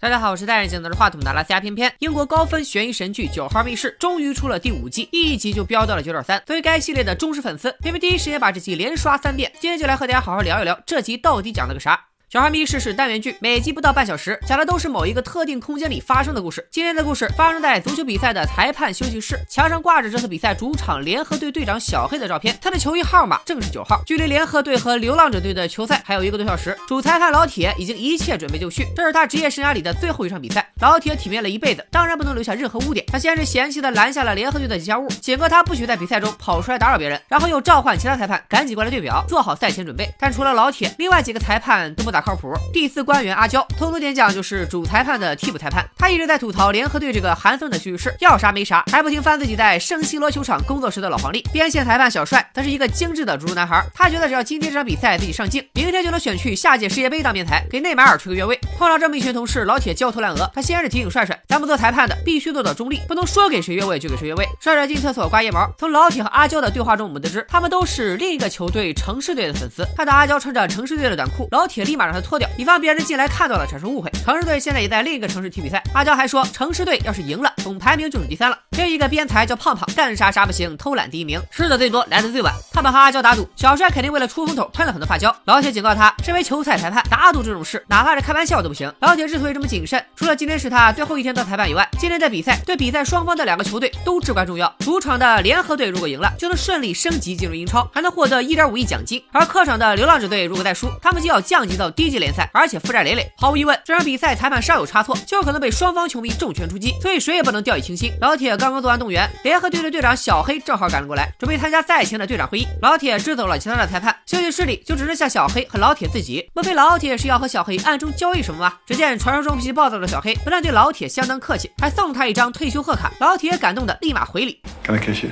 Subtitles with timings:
[0.00, 1.92] 大家好，我是戴眼镜拿着话筒的拉斯加偏偏。
[1.98, 6.42] 英国高分悬疑神剧《九号密室》终于出了第五季，一集就飙到了九点三。
[6.46, 9.52] 作为该系列的忠实粉丝，偏偏第一时间把这集连刷三遍。
[9.60, 12.09] 今天就来和大家好好聊一聊这集到底讲了个啥。
[12.30, 16.64] 小哈密室是单元剧，每集不到半小时，讲的都是某一个特定空间里发生的故事。
[16.70, 24.00] 今天的故事发生在足球比赛的裁判休息室，墙上挂着这次比赛主场联合队队长小黑的照片，他的球衣号码正是九号。
[24.06, 30.64] 距离联合队和流浪者队的球赛还有一个多小时，主裁判老铁已经一切准备就绪，这是他职业生涯里的最后一场比赛。
[30.80, 33.04] 老铁体面了一辈子，当然不能留下任何污点。
[33.08, 40.08] 他先是嫌弃的拦下了联合队的吉祥物，警告他不许在比赛中跑出来打扰别人，然后又召唤其他裁判赶紧过来对表，做好赛前准备。
[40.16, 42.54] 但除了老铁，另外几个裁判都不打靠谱。
[42.72, 43.00] 第四。
[43.02, 45.84] 官员阿娇，通俗点讲就是主裁判的替补裁判。
[45.96, 51.40] 他一直在吐槽联合队这个寒酸的休息室，要啥没啥，还不停翻自己在圣西罗球场工作时的老黄历。
[51.50, 58.60] 边线裁判小帅则是一个精致的猪猪男孩，他觉得只要今天这场比赛自己上镜，明天就能选去下届世界杯当面裁，给内马尔吹个越位。
[58.78, 60.50] 碰到这么一群同事，老铁焦头烂额。
[60.54, 64.46] 他先是提醒帅帅，咱们做裁判的必须做到中立，不能说给谁越位就给谁越位。
[64.60, 69.86] 帅帅进厕所刮腋毛，从老铁和阿娇的对话中，我们得知他们都是另一个球队城市队的粉丝。
[69.96, 73.64] 看到阿娇穿着城市队的短裤，老铁立马让他脱掉，以防别人进来看到了。
[73.70, 75.80] 产生误会，城市队现在也在另一个城市踢比赛。
[75.94, 78.58] 阿娇还说，城市队要是赢了，总排名就是第三了。
[78.70, 82.52] 另一个边裁叫胖胖，干啥啥不行，偷懒第一名，吃的最多，来的最晚。
[82.72, 85.34] 胖胖和阿娇打赌，小帅肯定为了出风头喷了很多发胶。
[85.44, 88.92] 老铁警告他，身为球赛裁判，打赌这种事，哪怕是开玩笑都不行。
[89.00, 94.74] 老铁之所以这么谨慎，除了今天是他最后一天当裁判以外，今天的比赛对比赛双方的两个球队都至关重要。
[94.80, 103.30] 主场的联合队如果赢了，就能顺利升级进入英超，还能获得一点五亿奖金；而客场的流浪者队如果再输，他们就要降级到低级联赛，而且负债累累。
[103.36, 104.30] 毫无疑问，这场比赛。
[104.40, 108.10] 裁判稍有差错，就可能被双方球迷重拳出击，所以谁也不能掉以轻心。
[108.22, 112.66] 老铁刚刚做完动员，联合队的队长小黑正好赶了过来，准备参加赛前的队长会议。
[112.80, 116.48] 老铁支走了其他的裁判，休息室里就只剩下小黑和老铁自己。
[116.54, 118.72] 莫非老铁是要和小黑暗中交易什么吗？
[118.86, 123.12] 只见传说中脾气暴躁的小黑，不但对老铁相当客气，还送他一张退休贺卡。
[123.20, 124.62] 老铁感动的立马回礼。
[124.84, 125.30] Can I kiss you?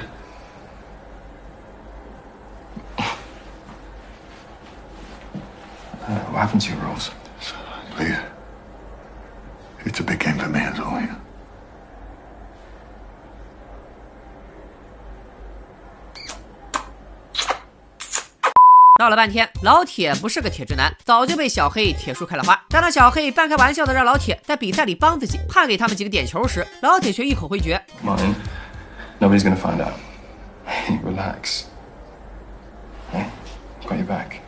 [6.39, 7.11] What happened to your rose?
[7.99, 8.23] Leah.
[9.85, 11.17] It's a big game for me as well, yeah.
[19.01, 22.55] 闹了半天，老铁不是个铁直男，早就被小黑铁树开了花。
[22.69, 28.37] 当当小黑半开玩笑的让老铁在比赛里帮自己判给他们几个点球时，老铁却一口回绝：“Mine,
[29.19, 29.95] nobody's gonna find out.
[31.05, 31.65] Relax.
[33.89, 34.39] Got your back.”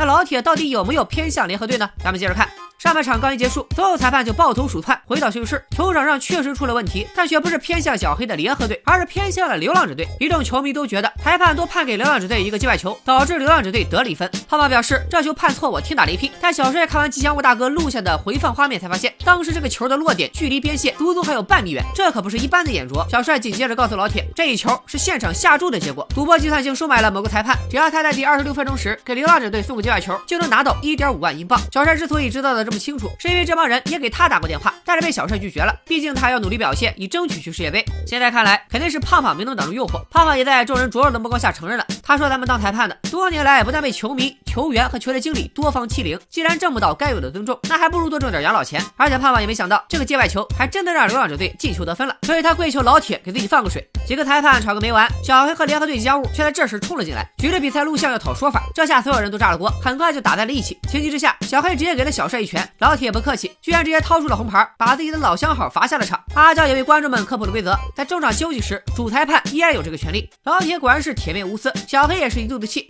[0.00, 1.90] 那老铁到底有没有偏向联合队呢？
[2.02, 2.48] 咱们接着看。
[2.90, 5.64] 上半场刚一结束，所有裁判就抱头鼠窜回到休息室。
[5.76, 10.08] 球场上确实出了问题，但却不是偏向小黑的联合队，而是偏向了流浪者队。
[10.18, 14.28] 一众球迷都觉得裁判多判给流浪者队一个界外球，导致流浪者队得了一分。
[14.48, 16.32] 胖胖表示这球判错，我天打雷劈。
[16.40, 23.06] 但小帅看完吉祥物大哥录下的回放画面，才发现当时这个球的落点距离边线足足还有半米远，这可不是一般的眼拙。
[23.08, 31.56] 小帅紧接着告诉老铁，这一球是现场下注的结果，赌博计算性收买了某个裁判，只要他在第二十六分钟时给流浪者队送个界外球，就能拿到一点五万英镑。
[31.72, 35.72] 小帅之所以知道的这么清楚，是因为这帮人也给他打过电话，但是被小帅拒绝了。
[35.86, 37.84] 毕竟他要努力表现，以争取去世界杯。
[38.06, 40.02] 现在看来，肯定是胖胖没能挡住诱惑。
[40.10, 41.86] 胖胖也在众人灼热的目光下承认了。
[42.02, 53.86] 他说：“咱们当裁判的，多年来不但被球迷、球员和球队经理多方欺凌，既然挣不到该有的尊重，那还不如多挣点养老钱。”而且胖胖也没想到，这个界外球还真的让流浪者队进球得分了，所以他跪求老铁给自己放个水。
[54.06, 58.62] 几个裁判吵个没完，小黑和联合队吉祥物却在这时冲了进来，举着比赛录像要讨说法。
[58.74, 60.76] 这下所有人都炸了锅，很快就打在了一起。
[60.88, 63.56] 情急之下，小黑直接给了小帅一拳，老铁不客气。
[63.60, 66.22] 居然直接掏出了红牌，把自己的老相好罚下了场。
[66.34, 70.30] 阿娇也为观众们科普了规则，在中场休息时，主裁判依然有这个权利。
[70.44, 72.86] 老铁果然是铁面无私，小黑也是一肚子气。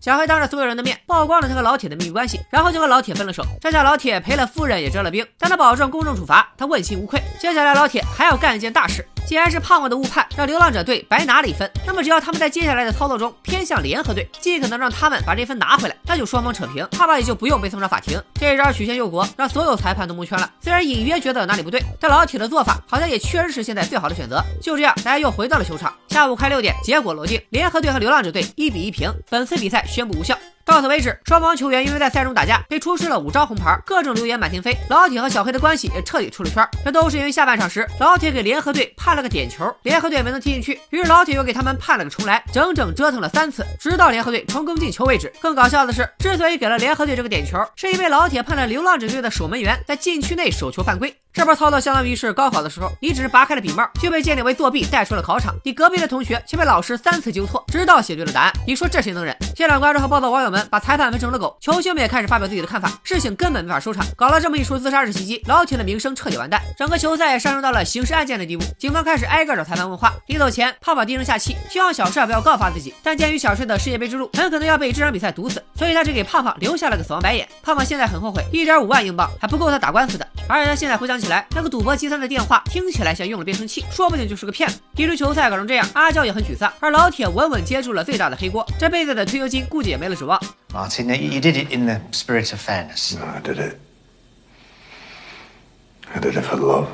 [0.00, 3.42] 小黑当着所有人的面曝光了他和老铁的秘密关系，然后就和老铁分了手。
[3.58, 7.22] 这下老铁赔了夫人也折了兵，但他保证公正处罚，他问心无愧。
[7.40, 9.06] 接下来老铁还要干一件大事。
[9.34, 18.16] 既然是胖胖的误判让流浪者队白拿了一分，那么只要他们在接下来的操作中偏向联合队，尽可能让他们把这分拿回来，那就双方扯平，胖胖也就不用被送上法庭。
[18.34, 20.48] 这一招曲线救国，让所有裁判都蒙圈了。
[20.60, 24.40] 虽然隐约觉得哪里不对，但老铁的做法好像也确实是现在最好的选择。
[24.62, 25.92] 就这样，大家又回到了球场。
[26.10, 30.38] 下午快六点，结果落定，联合队和流浪者队一比一平，本次比赛宣布无效。
[30.64, 34.74] 到此为止，双方球员因为在赛中打架，被出示了五张红牌，各种流言满天飞。
[34.88, 45.30] 老铁和小黑的关系也彻底出了圈，这都是因为下半场时老铁给联合队判了个点球，联合队没能踢进去，于是老铁又给他们判了个重来，整整折腾了三次，直到联合队成功进球为止。
[45.40, 51.14] 更搞笑的是，之所以给了联合队这个点球，是因为老铁判了流浪者队的守门员在禁区内手球犯规。
[51.34, 55.52] 这波操作相当于是高考的时候，你只是拔开了笔帽，就被鉴定为作弊，带出了考场。
[55.64, 58.52] 你隔壁的同学却被老师三次纠错，直到写对了答案。
[58.64, 59.36] 你说这谁能忍？
[59.56, 62.88] 现场观众和暴躁网友们把裁判们成了狗，球星们也开始发表自己的看法。
[63.02, 66.62] 事情根本没法收场，搞了这么一出自杀式袭击，老铁的名声彻底完蛋。
[66.78, 70.12] 整个球赛也上升到了刑事案件的地步，警方开始挨个找裁判问话。
[70.28, 72.94] 临走前，胖胖低声下气，希望小帅不要告发自己。
[73.02, 77.48] 但鉴于小帅的世界杯之路很可能要被这场比赛堵死，所以他只给胖胖留下了个死亡白眼。
[77.60, 80.24] 胖胖现在很后悔，一点五万英镑还不够他打官司的。
[80.46, 84.78] 而且他现在回想起来，那个赌博集团的电话听起来像用了变声器，说不定就是个骗子。
[84.96, 90.38] 一出球赛搞成这样，阿娇也很沮丧，而老铁稳稳接住了最大的黑锅，这辈子的退休金估计也没了指望。
[90.72, 93.16] Martin, you did it in the spirit of fairness.
[93.18, 93.76] No, I did it.
[96.12, 96.86] I did it for love.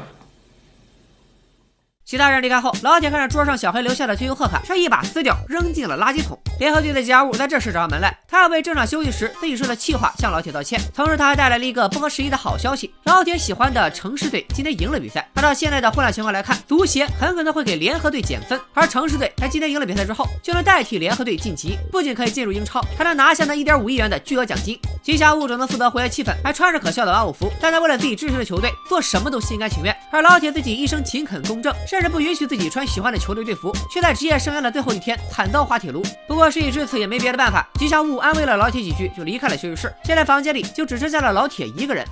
[2.05, 6.37] 其他人离开后，老铁看着桌上小黑留下的退休贺卡，却一把撕掉，扔进了垃圾桶。
[6.59, 10.81] 联合队的吉祥物在这时找上门来，他要为正常休息时自己说的气话向老铁道歉。
[10.95, 15.29] 同时，他还带来了一个不合时宜的好消息：老铁喜欢的城市队今天赢了比赛。
[15.35, 24.79] 按照现在的混乱情况来看，足协很可能会给联合队减分，而城市队在今天赢了比赛之后，就能代替联合队晋级，不仅可以进入英超，还能拿下那一点五亿元的巨额奖金。
[25.03, 29.97] 吉祥物只能负责活跃气氛，还穿着可笑的玩偶服，但他为了自己支持的球队，做什么都心甘情愿。
[30.13, 32.87] 而老铁自己一生勤恳公正，甚至不允许自己穿。
[32.91, 36.03] 喜欢的球队队服，却在职业生涯的最后一天惨遭滑铁卢。
[36.27, 37.65] 不过事已至此，也没别的办法。
[37.79, 39.93] 吉祥物安慰了老铁几句，就离开了休息室。
[40.05, 42.05] 现在房间里就只剩下了老铁一个人。《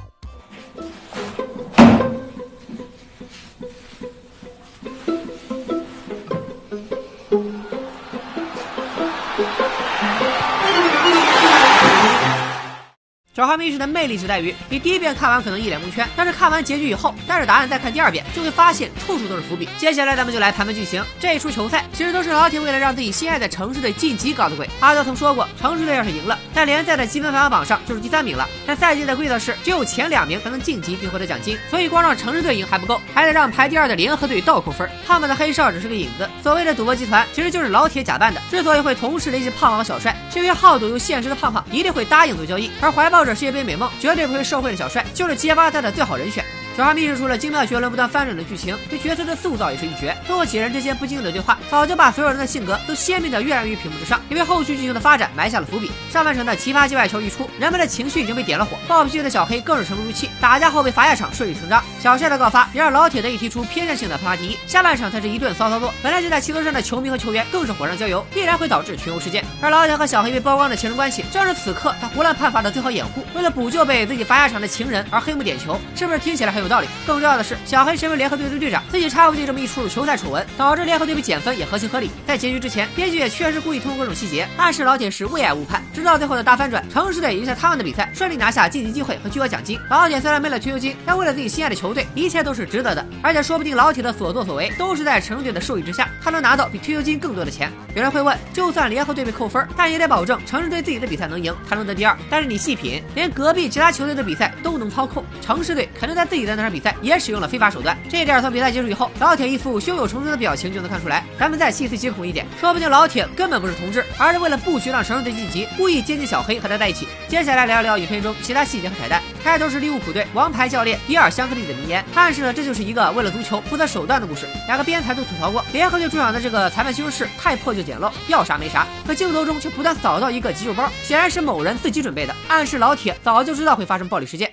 [13.38, 19.68] 小号密室》的魅力就在于，你第一遍看完可能一脸蒙圈，但是看完结局以后，带着答案再看第二遍，就会发现处处都是伏笔。
[19.78, 21.00] 接下来咱们就来盘盘剧情。
[21.20, 24.68] 这一出球赛其实都是老铁为了让自己心爱的城市队晋级搞的鬼。
[24.80, 28.44] 阿德曾说过，城市队要是赢了，在联赛的积分排行榜上就是第三名了。
[28.66, 34.90] 但赛季的规则是，只有前两名才能晋级并获得奖金，所以光让城市队赢还不够，还得让排第二的联合队倒扣分。
[35.06, 38.42] 胖胖的黑哨只是个影子，所谓的赌博集团其实就是老铁假扮的。
[38.50, 43.88] 之所以会同时联系胖胖和小帅，是因为好赌又现实的胖胖一定会答应做交易，而怀抱着世界杯美梦。
[44.00, 46.44] 绝对不会受贿的小帅，就是揭发他的最好人选。
[46.78, 50.16] 小花密室除了精妙绝伦、不断翻转的剧情，对角色的塑造也是一绝。
[50.28, 55.90] 通过几人之间不经意的对话，早就把所有人的性格都鲜明的跃然于屏幕之上，也为后续剧情的发展埋下了伏笔。
[56.08, 58.78] 上半程的奇葩界外球一出，人们的情绪已经被点了火。
[58.86, 61.82] 暴脾气的小黑更是沉不住气，打架后被罚下场，顺理成章。
[61.98, 64.56] 小帅的告发也让老铁得以提出偏向性的判罚第一。
[64.64, 69.44] 下半场才是一顿骚操作，本来就在气头上的球迷和球员更是火上浇油，必然会导致群殴事件。
[69.60, 73.24] 而老铁和小黑被曝光的情人关系，正是此刻他胡乱判罚的最好掩护。
[73.34, 76.86] 为了补救被自己罚下场的情人而黑幕点球，是不是听起来很有道理？
[77.06, 77.56] 更重要的是。
[77.64, 82.10] 小黑身为联合队的队长，自己插不进这么一出球赛丑闻，导致联合队被减分也合情合理。
[82.26, 89.78] 在结局之前，编剧也确实故意通过各种细节暗示老铁是为爱误判，直到最后的大反转，城市队赢下他们的比赛，顺利拿下晋级机会和巨额奖金。
[89.90, 93.04] 老铁虽然没了退休金，但为了自己心爱的球队，一切都是值得的。
[93.22, 97.72] 而且说不定老铁的所作所为都是在城市队的授意之下，他能拿到比退休金更多的钱。
[97.94, 102.16] 有人会问，就算联合队被扣分，但也得保证城市队自己的比赛能赢，才能得第二。
[102.30, 107.96] 但是你细品，连隔壁其他球队的比赛都能操控，城市队肯定在自己的那场比赛也使用了非法手段。
[108.10, 111.24] 这一点从比赛结束以后，老铁一副胸有成竹的表情就能看出来。
[111.38, 117.06] 咱们再细思极恐一点，说不定老铁根本不是同志，而是为了不许让城市队晋级，故意接近小黑和他在一起。
[117.28, 119.22] 接下来聊一聊影片中其他细节和彩蛋。
[119.44, 124.48] 开头是利物浦队王牌教练比尔·香克利的名言，暗示了这就是一个为了足球不择手段的故事。
[124.66, 134.52] 两个边裁都吐槽过联合队主场的这个裁判修饰太破旧简陋，要啥没啥，可镜头中却不断扫到一个急救包，显然是某人自己准备的，暗示老铁早就知道会发生暴力事件。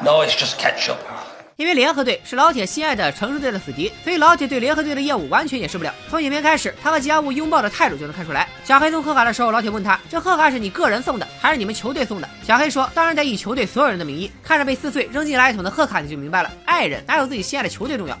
[0.00, 0.96] No, it's just ketchup.
[1.56, 5.92] 因为联合队是老铁心爱的城市队的死敌，所以老铁对联合队的业务完全掩饰不了。
[6.08, 8.48] 从影片开始，他和吉祥物拥抱的态度就能看出来。
[8.62, 18.16] 小黑送贺卡的时候，老铁问他：“这贺卡是你个人送的，还是你们球队送的？”小黑说：“当然得以球队所有人的名义。”看着被撕碎扔进垃圾桶的贺卡，你就明白了，爱人哪有自己心爱的球队重要。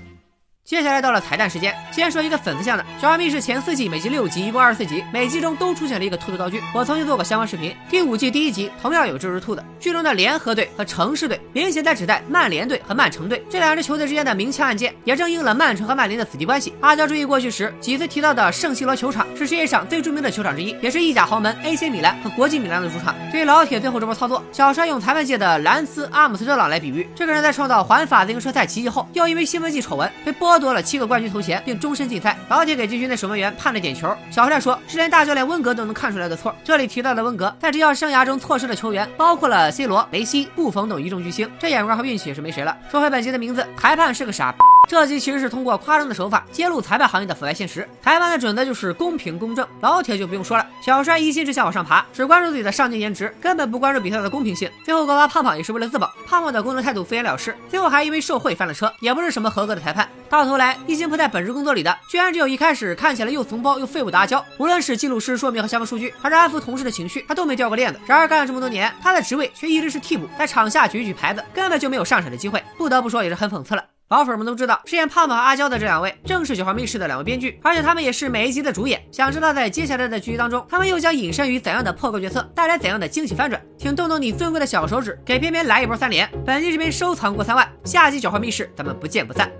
[0.68, 6.62] 接下来到了彩蛋时间，先说一个粉丝向的《小花密室》前四季，每集六集，一共二十四集，每集中都出现了一个兔子道具。
[6.74, 9.64] 我曾经做过相关视频，第五季第一集同样有这只兔子。
[9.80, 16.74] 剧中的联合队和城市队明显在指代曼联队和曼城队这两支球队之间的明枪暗箭，也正应了曼城和曼联的死敌关系。
[16.82, 23.14] 阿娇追忆过去时几次提到的圣西罗球场是世界上最著名的球场之一，也是意甲豪门 AC 米兰和国际米兰的主场。
[23.32, 31.38] 对于老铁最后这波操作，小帅用裁判界的兰斯阿姆斯特朗来比喻，这个人在创造环法自行车赛奇迹后，又因为兴奋剂丑闻被剥夺了七个冠军头。
[31.40, 32.36] 衔并终身禁赛。
[32.48, 34.12] 老铁给禁军的守门员判了点球。
[34.30, 36.54] 小帅说，是连大教练温格都能看出来的错。
[36.64, 41.48] 这里提到的温格，在职教生涯中错失的球员包括了 C 罗、梅西、布冯等一众巨星。
[41.58, 42.76] 这眼光和运气也是没谁了。
[42.90, 44.54] 说回本集的名字，裁判是个傻。
[44.88, 47.86] 这集其实是通过夸张的手法揭露裁判行业的腐败现实。
[48.02, 50.66] 裁判的准则就是公平公正，老铁就不用说了。
[50.82, 54.70] 小帅一心只想往上爬，只关注自己的上镜颜值，根本不关注比赛的公平性。
[54.86, 60.08] 最后告发胖胖也是为了自保，胖胖的工作态度敷衍了事，最后还因为受贿翻了车，也不是什么合格的裁判。
[60.30, 64.42] 到头来，一心不在本职工作里的，居然只有一开始看起来又怂包又废物的阿娇。
[64.56, 68.00] 无论是记录师说明和相关数据，还是安抚同事的情绪，他都没掉过链子。
[68.06, 72.64] 然而干了这么多年，他的职位却一直是替补，在场下举举牌子，根本就没有上场的机会。
[72.78, 73.84] 不得不说，也是很讽刺了。
[74.08, 79.02] 老粉们都知道，饰演胖胖和阿娇的这两位正是《九号密室》的两位编剧，而且他们也是每一集的主演。
[79.12, 83.62] 想知道在接下来的剧集当中，他们又将隐身于怎样的破格角色，带来怎样的惊喜翻转？
[83.76, 86.26] 请动动你尊贵的小手指，给偏偏来一波三连！
[86.46, 89.50] 本期视频收藏过三万，下期《九号密室》咱们不见不散。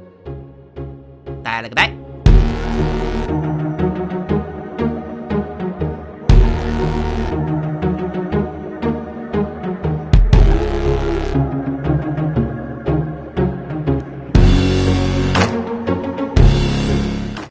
[1.45, 2.08] 拜了个拜。